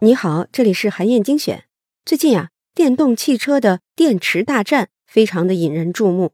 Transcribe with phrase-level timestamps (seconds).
[0.00, 1.64] 你好，这里是韩燕精选。
[2.04, 6.32] 最近啊，电动汽车的电池大战非常的引人注目，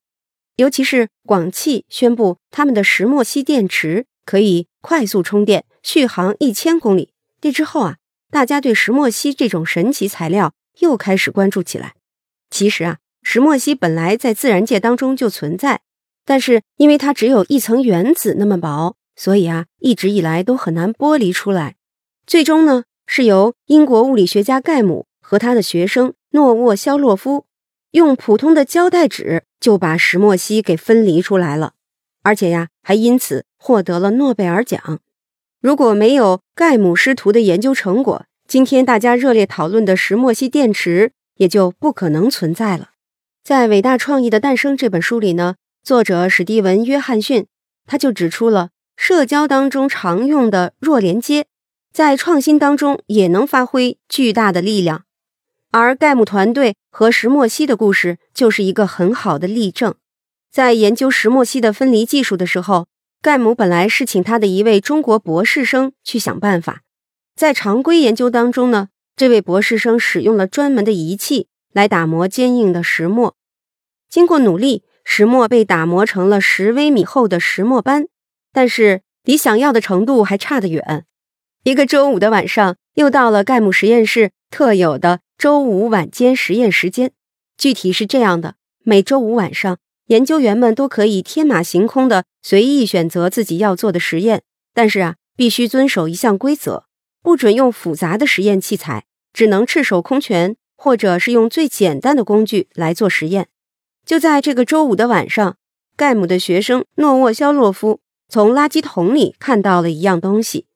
[0.57, 7.13] 尤其是广汽宣布他们的石墨烯电池可以快速充电，续航一千公里。
[7.41, 7.97] 这之后啊，
[8.31, 11.95] 大家对石墨烯这种神奇材料又开始关注起来。
[12.51, 15.83] 其实啊，石墨烯本来在自然界当中就存在，
[16.25, 21.75] 但是因为它只有一层原子那么薄，所以啊，一直以来都很难剥离出来。
[22.25, 22.85] 最终呢？
[23.05, 27.47] 是由英国物理学家盖姆和他的学生诺沃肖洛夫
[27.93, 31.73] 用普通的胶带纸就把石墨烯给分离出来了，
[32.23, 35.01] 而且呀，还因此获得了诺贝尔奖。
[35.61, 42.91] 如果没有盖姆师徒的研究成果，今天大家热烈讨论的石墨烯电池也就不可能存在了。
[43.43, 47.47] 在《伟大创意的诞生》这本书里呢，作者史蒂文·约翰逊
[47.87, 48.69] 他就指出了
[49.01, 51.47] 社交当中常用的弱连接。
[51.93, 55.05] 在创新当中也能发挥巨大的力量，
[55.71, 59.95] 而盖姆团队和石墨烯的故事就是一个很好的例证。
[60.51, 62.89] 在研究石墨烯的分离技术的时候，
[63.23, 66.83] 盖姆本来是请他的一位中国博士生去想办法。
[67.37, 73.37] 在常规研究当中呢，这位博士生使用了专门的仪器来打磨坚硬的石墨，
[74.11, 78.07] 经过努力，石墨被打磨成了十微米厚的石墨斑，
[78.59, 81.05] 但是离想要的程度还差得远。
[81.63, 87.13] 一个周五的晚上，又到了盖姆实验室特有的周五晚间实验时间。
[87.57, 94.43] 具体是这样的：每周五晚上，研究员们都可以天马行空的随意选择自己要做的实验，
[94.75, 96.87] 但是啊，必须遵守一项规则，
[97.23, 103.47] 不准用复杂的实验器材，只能赤手空拳，或者是用最简单的工具来做实验。
[104.05, 105.57] 就在这个周五的晚上，
[105.97, 110.67] 盖姆的学生诺沃肖洛夫从垃圾桶里看到了一样东西。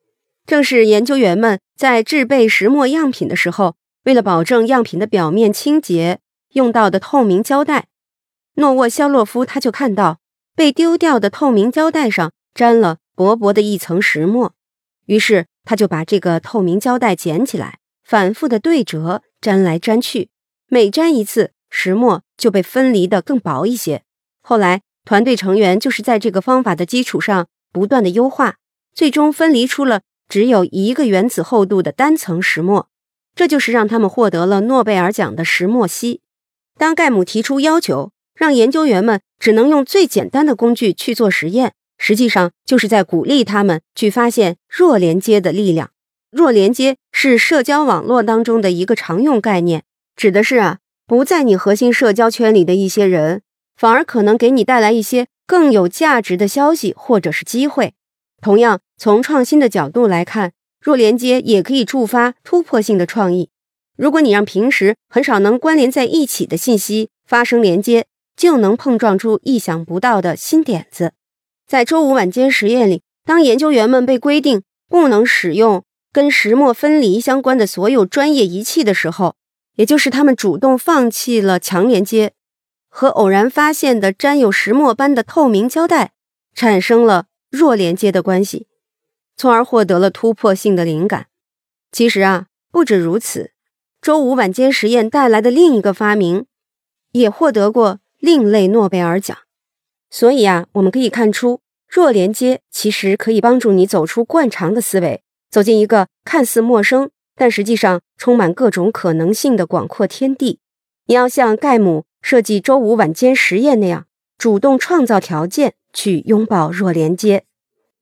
[0.47, 6.19] 正是研究员们在制备石墨样品的时候，为了保证样品的表面清洁，
[6.55, 7.87] 用到的透明胶带。
[8.55, 10.19] 诺沃肖洛夫他就看到
[10.55, 14.53] 被丢掉的透明胶带上沾了薄薄的一层石墨，
[15.07, 20.29] 于是他就把这个透明胶带捡起来，反复的对折，粘来粘去，
[20.67, 24.03] 每粘一次，石墨就被分离的更薄一些。
[24.43, 28.57] 后来，团队成员就是在这个方法的基础上不断的优化，
[28.95, 30.03] 最终分离出了。
[30.29, 32.89] 只有一个原子厚度的单层石墨，
[33.35, 36.23] 这就是让他们获得了诺贝尔奖的石墨烯。
[36.79, 45.91] 当盖姆提出要求，让研究员们只能用最简单的工具去做实验，实际上就是在鼓励他们去发现弱连接的力量。
[46.31, 49.83] 弱连接是社交网络当中的一个常用概念，
[50.17, 53.43] 指的是啊，不在你核心社交圈里的一些人，
[53.77, 57.95] 反而可能给你带来一些更有价值的消息或者是机会。
[58.41, 63.51] 同样，从创新的角度来看，弱连接也可以触发突破性的创意。
[63.97, 68.07] 如果你让平时很少能关联在一起的信息发生连接，
[68.37, 71.13] 就能碰撞出意想不到的新点子。
[71.67, 79.37] 在周五晚间实验里，当研究员们被规定不能使用跟石墨分离相关的所有专业仪器的时候，
[79.77, 82.33] 也就是他们主动放弃了强连接，
[82.95, 86.13] 和偶然发现的沾有石墨般的透明胶带
[86.55, 87.27] 产生了。
[87.51, 88.67] 弱连接的关系，
[89.37, 91.27] 从而获得了突破性的灵感。
[91.91, 93.51] 其实啊，不止如此，
[94.01, 96.47] 周五晚间实验带来的另一个发明，
[97.11, 99.37] 也获得过另类诺贝尔奖。
[100.09, 110.61] 所以啊，我们可以看出，弱连接其实可以帮助你走出惯常的思维，走进一个看似陌生，但实际上充满各种可能性的广阔天地。
[111.05, 114.07] 你要像盖姆设计周五晚间实验那样，
[114.39, 115.75] 主动创造条件。
[115.95, 117.45] 去拥抱弱连接。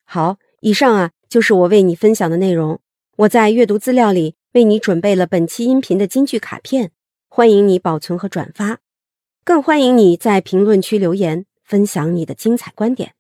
[0.05, 2.79] 好，以上啊就是我为你分享的内容。
[3.17, 6.93] 我在阅读资料里为你准备了本期音频的金句卡片，
[7.27, 8.79] 欢迎你保存和转发，
[9.43, 13.15] 更欢迎你在评论区留言分享你的精彩观点。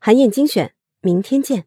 [0.00, 1.66] 韩燕精选，明天见。